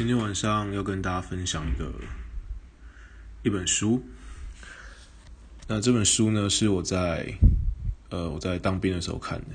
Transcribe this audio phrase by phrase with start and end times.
[0.00, 1.92] 今天晚上要跟大家分享一个
[3.42, 4.02] 一本书。
[5.68, 7.30] 那这本书呢，是我在
[8.08, 9.48] 呃我在当兵的时候看的。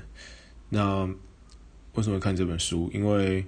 [0.68, 1.04] 那
[1.94, 2.88] 为什么看这本书？
[2.94, 3.44] 因为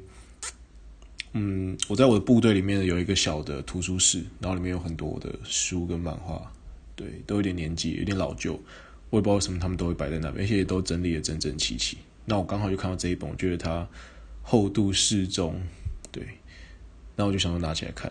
[1.34, 6.52] 嗯，我在我的部队里面有一个小的图书室，然后里面有很多的书跟漫画，
[6.96, 8.60] 对，都有点年纪，有点老旧。
[9.10, 11.96] 我也不知道为什么他们都会摆在那边，而且也都整理的整整齐齐。
[12.24, 13.86] 那我刚好就看到这一本，我觉得它
[14.42, 15.62] 厚度适中，
[16.10, 16.26] 对。
[17.20, 18.08] 那我就想要拿起来看，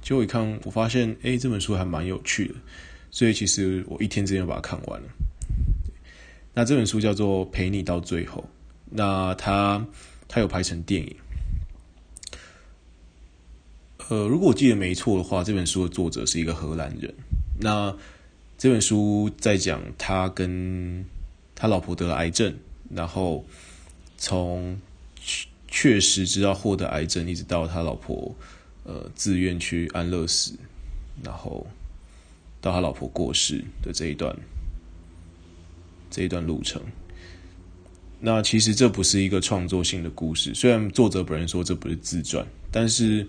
[0.00, 2.54] 结果一看，我发现，哎，这本书还蛮有趣的，
[3.10, 5.08] 所以其实我一天之间把它看完了。
[6.54, 8.40] 那这本书叫做《陪你到最后》，
[8.92, 9.84] 那它
[10.28, 11.16] 它有拍成电影。
[14.08, 17.12] 呃，如果我记得没错的话，这本书的作者是一个荷兰人。
[17.60, 17.92] 那
[18.56, 21.04] 这本书在讲他跟
[21.56, 22.54] 他老婆得了癌症，
[22.88, 23.44] 然后
[24.16, 24.78] 从。
[25.76, 28.32] 确实知道获得癌症，一直到他老婆
[28.84, 30.52] 呃自愿去安乐死，
[31.20, 31.66] 然后
[32.60, 34.32] 到他老婆过世的这一段
[36.12, 36.80] 这一段路程。
[38.20, 43.26] 那其实这不是一个创作性的故事，虽然作者本人说这不是自传，但是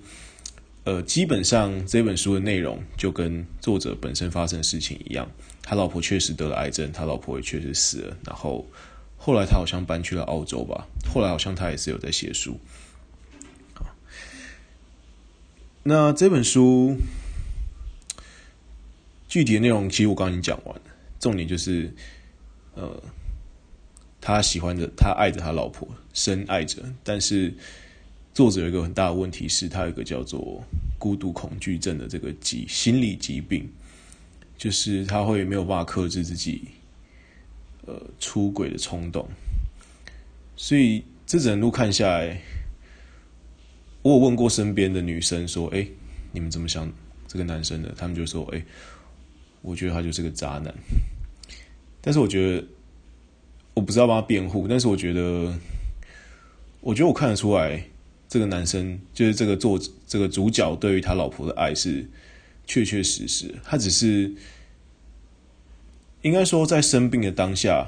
[0.84, 5.28] 呃基本上这本书的内容就跟作者本身发生的事情一样，
[5.64, 8.64] 他老婆确实得了癌症，他老婆也确实死了，然后。
[9.26, 10.86] 后来他好像搬去了澳洲吧。
[11.12, 12.60] 后来好像他也是有在写书。
[15.82, 16.96] 那这本书
[19.28, 20.82] 具体的内容，其实我刚刚已经讲完了。
[21.20, 21.92] 重点就是，
[22.76, 23.02] 呃，
[24.22, 26.84] 他喜欢着，他爱着他老婆，深爱着。
[27.04, 27.52] 但是
[28.32, 30.64] 作者有一个很大的问题是，他有一个叫做
[31.00, 33.68] 孤独恐惧症的这个疾心理疾病，
[34.56, 36.68] 就是他会没有办法克制自己。
[37.88, 39.30] 呃，出轨的冲动，
[40.56, 42.42] 所以这整路看下来，
[44.02, 45.88] 我有问过身边的女生说：“哎，
[46.32, 46.92] 你们怎么想
[47.28, 48.66] 这个男生的？”他们就说：“哎，
[49.62, 50.74] 我觉得他就是个渣男。”
[52.02, 52.68] 但是我觉得，
[53.76, 55.56] 我不是要帮他辩护，但是我觉得，
[56.82, 57.84] 我觉得我看得出来，
[58.28, 62.04] 这个男生就是这个作，这个主角对于他老婆的爱是
[62.66, 64.34] 确确实实，他只是。
[66.26, 67.88] 应该说，在生病的当下，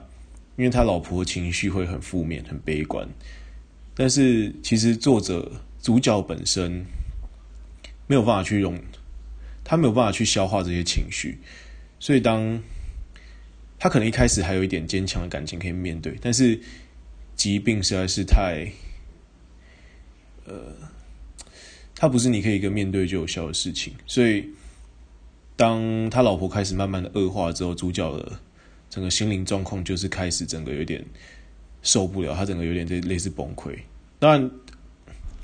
[0.57, 3.09] 因为他老婆情绪会很负面、很悲观，
[3.95, 6.85] 但是其实作者主角本身
[8.05, 8.79] 没有办法去容，
[9.63, 11.39] 他没有办法去消化这些情绪，
[11.99, 12.61] 所以当
[13.79, 16.61] 他可能一开始还有一点坚强的感情可以面对，但是
[17.35, 18.71] 疾病实在是太，
[20.45, 20.75] 呃，
[21.95, 24.47] 他不是你可以一个面对就有效的事情，所以。
[25.57, 28.31] 当他老婆开始慢慢的恶化之后，主角的
[28.91, 31.03] 整个心灵状况就是开始整个有点
[31.81, 33.75] 受不了，他整个有点类类似崩溃。
[34.19, 34.51] 当然，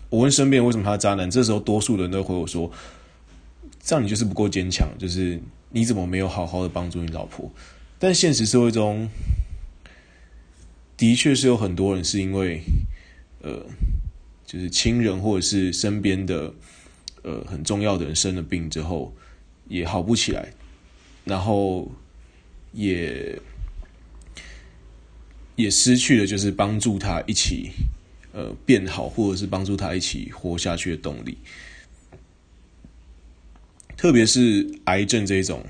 [0.09, 2.72] 我问身边为什么他渣男，这时候多数人都回我说
[3.81, 5.41] ：“这样你就是不够坚强，就是
[5.72, 7.51] 你怎么没有好好的帮助你老婆？”
[7.97, 9.09] 但现实社会中，
[10.95, 12.62] 的确是有很多人是因为
[13.41, 13.66] 呃，
[14.45, 16.53] 就是亲人或者是身边的
[17.24, 19.12] 呃很重要的人生了病之后。
[19.68, 20.53] 也好不起来，
[21.24, 21.91] 然后
[22.74, 23.40] 也
[25.56, 27.72] 也失去了，就是帮助他一起
[28.34, 31.38] 呃变好，或者是帮助他一起活下去的动力。
[33.96, 35.63] 特别是癌症这种，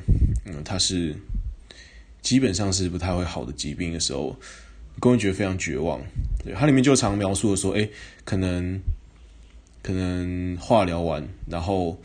[0.46, 1.16] 嗯，它是
[2.22, 4.36] 基本上是不太会好的疾病的时候，
[4.96, 6.02] 你会觉得非常绝望。
[6.44, 7.88] 对，它里面就常描述的说，哎，
[8.26, 8.82] 可能
[9.84, 12.02] 可能化疗完，然后。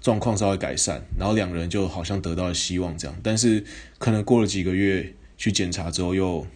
[0.00, 3.62] 状况稍微改善，然后两个人就好像得到了希望这样，但是
[3.98, 6.46] 可能过了几个月去检查之后，又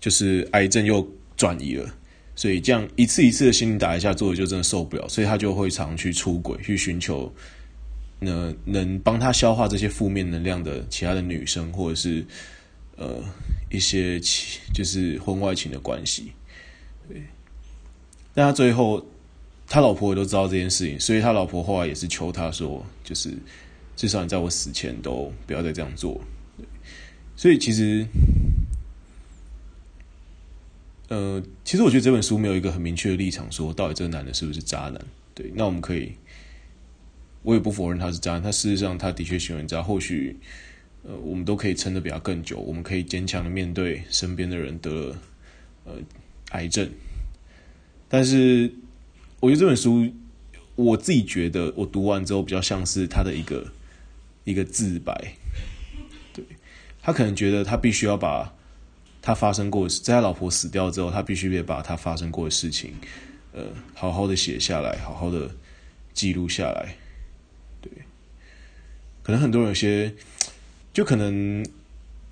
[0.00, 1.94] 就是癌症又转移了，
[2.34, 7.30] 所以这样一次一次的心理打一下，做的就真的受不了，所以他就会常去出轨，去寻求
[8.20, 12.24] 能能帮他消化这些负面能量的其他的女生，或者是
[12.96, 13.22] 呃
[13.70, 14.18] 一些
[14.72, 16.32] 就是婚外情的关系，
[17.06, 17.22] 对，
[18.34, 19.06] 但他最后。
[19.76, 23.36] 他老婆也都知道这件事情，所以他老婆后来也是求他说，就是
[23.94, 26.18] 至少你在我死前都不要再这样做。
[27.36, 28.06] 所以其实，
[31.08, 34.98] 呃，其实我觉得这本书没有一个很明确的立场，说到底这个男的是不是渣男。
[35.34, 36.10] 对，那我们可以，
[37.42, 39.82] 我也不否认他是渣男，他事实上他的确喜欢渣。
[39.82, 40.34] 或许，
[41.02, 45.16] 呃，我们都可以撑得比他更久，我们可以坚强的面对身边的人得了
[45.84, 45.92] 呃
[46.52, 46.88] 癌症，
[48.08, 48.72] 但是。
[49.46, 50.12] 我觉得这本书，
[50.74, 53.64] 我自己觉得，我读完之后比较像是他的一个
[54.42, 55.34] 一个自白。
[56.32, 56.44] 对，
[57.00, 58.52] 他可能觉得他必须要把
[59.22, 62.92] 他发生过的，在他老婆死掉之后，他必须得把他发生过的事情，
[63.52, 65.48] 呃，好好的写下来，好好的
[66.12, 66.96] 记录下来。
[67.80, 67.92] 对，
[69.22, 70.12] 可能很多人有些，
[70.92, 71.64] 就可能，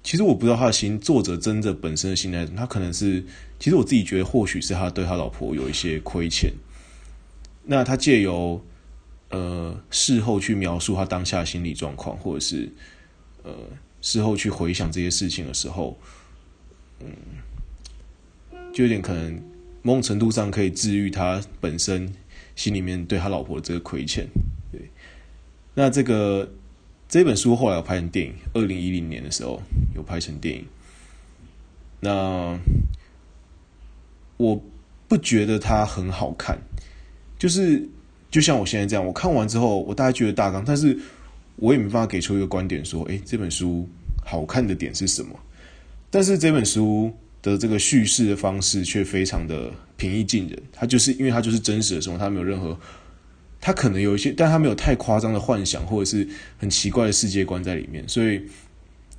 [0.02, 3.24] 其实我不知道他的心，作者真的本身的心态，他可能是，
[3.60, 6.52] 其实我自己觉得，或许是他对他老婆有一些亏欠。
[7.66, 8.62] 那他借由
[9.30, 12.70] 呃事后去描述他当下心理状况，或者是
[13.42, 13.52] 呃
[14.00, 15.98] 事后去回想这些事情的时候，
[17.00, 17.08] 嗯，
[18.72, 19.42] 就有点可能
[19.82, 22.12] 某种程度上可以治愈他本身
[22.54, 24.26] 心里面对他老婆的这个亏欠。
[24.70, 24.90] 对，
[25.74, 26.52] 那这个
[27.08, 29.62] 这本书后来有拍成电影，二零一零年的时候
[29.94, 30.66] 有拍成电影。
[32.00, 32.58] 那
[34.36, 34.62] 我
[35.08, 36.58] 不觉得它很好看。
[37.38, 37.86] 就是，
[38.30, 40.96] 就像我现在这样，我看完之后，我大概觉得大纲，但是
[41.56, 43.88] 我也没办法给出一个观点，说，诶，这本书
[44.24, 45.38] 好看的点是什么？
[46.10, 52.78] 但是这本书的这个叙事的方式却非常的平易近人，它就是因为它就是真实的生活，它没有任何，
[53.60, 56.26] 它可能有一些，但它没有太夸张的幻想或者是
[56.58, 58.40] 很奇怪的世界观在里面，所以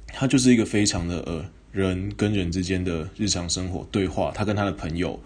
[0.08, 5.20] 它就是一个非常的呃人跟人之间的日常生活对话，他跟他的朋友，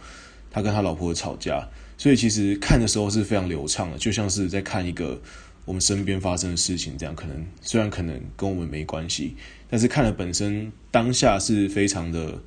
[0.50, 1.68] 他跟他老婆吵架。
[1.98, 5.22] 所以其实看的时候是非常流畅的，就像是在看一个
[5.66, 7.14] 我们身边发生的事情这样。
[7.14, 9.36] 可能虽然可能跟我们没关系，
[9.70, 12.42] 但是看了本身当下是非常的，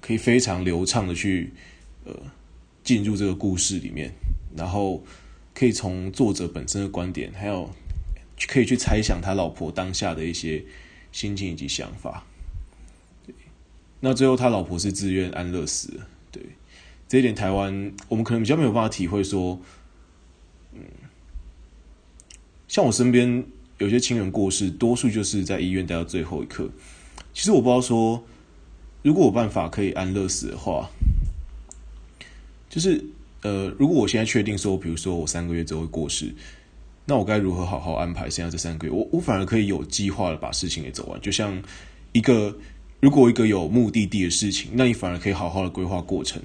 [0.00, 1.52] 可以非常流畅的去
[2.06, 2.14] 呃
[2.82, 4.10] 进入这个故事里面，
[4.56, 5.04] 然后
[5.54, 7.70] 可以从作者本身的观点，还有
[8.48, 10.64] 可以去猜想他老婆当下的一些
[11.12, 12.24] 心情以及想法。
[14.00, 16.00] 那最后他老婆是自愿安乐死。
[17.10, 19.24] 这一点，台湾我们可能比较没有办法体会。
[19.24, 19.60] 说，
[20.72, 20.80] 嗯，
[22.68, 23.44] 像我身边
[23.78, 26.70] 有些亲人过世，多数就是在医院待到最后一刻。
[27.34, 28.22] 其实我不知道说，
[29.02, 30.88] 如果有办法可以安乐死的话，
[32.68, 33.04] 就是
[33.42, 36.32] 呃，如果我现在确定说，比如说我三个月之后会过世，
[37.06, 38.92] 那我该如何好好安排剩下这三个月？
[38.92, 41.20] 我我反而可以有计划的把事情给走完。
[41.20, 41.60] 就像
[42.12, 42.56] 一个，
[43.00, 46.40] 如果一个有目的地的事情，那你反而可以好好的规划过程。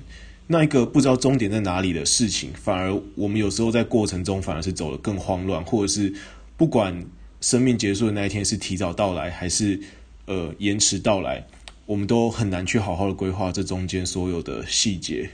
[0.48, 6.14] 那一个不知道终点在哪里的事情，反而我们有时候在过程中反而是走得更慌乱，或者是
[6.56, 7.04] 不管
[7.42, 9.80] 生命结束的那一天是提早到来还是
[10.26, 11.48] 呃延迟到来，
[11.88, 15.32] 我们都很难去好好的规划这中间所有的细节。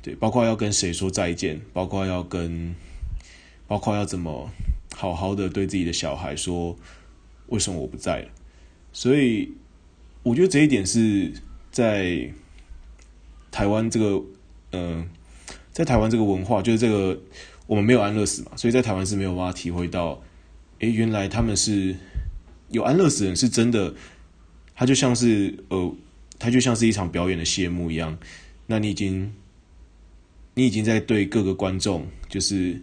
[0.00, 2.74] 对，包括要跟谁说再见，包括要跟，
[3.66, 4.50] 包括要怎么
[4.94, 6.74] 好好的对自己的小孩说
[7.48, 8.28] 为什么我不在了。
[8.90, 9.52] 所以
[10.22, 11.30] 我觉得这一点是
[11.70, 12.32] 在。
[13.54, 14.06] 台湾这个，
[14.72, 15.06] 嗯、呃，
[15.70, 17.16] 在台湾这个文化，就是这个
[17.68, 20.20] 我们没有安乐死嘛，所以在台湾是没有办法体会到，
[20.80, 21.94] 诶，原来他们是
[22.70, 23.94] 有安乐死人是真的，
[24.74, 25.94] 他就像是呃，
[26.36, 28.18] 他就像是一场表演的谢幕一样，
[28.66, 29.32] 那你已经，
[30.54, 32.82] 你已经在对各个观众就是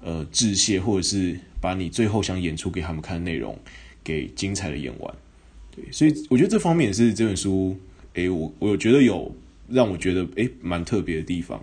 [0.00, 3.58] 呃致谢，或者是把你最后想演出给他们看的内容
[4.04, 5.12] 给精彩的演完，
[5.74, 7.76] 对，所以我觉得这方面也是这本书，
[8.12, 9.34] 诶，我我觉得有。
[9.68, 11.62] 让我觉得诶蛮特别的地方，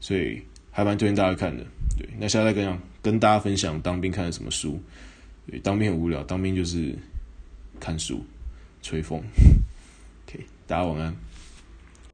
[0.00, 1.64] 所以还蛮推荐大家看的。
[1.98, 4.80] 对，那现在跟讲跟大家分享当兵看的什么书。
[5.46, 6.94] 对，当兵很无聊，当兵就是
[7.78, 8.24] 看书、
[8.80, 9.20] 吹风。
[10.26, 11.14] OK，大家晚安。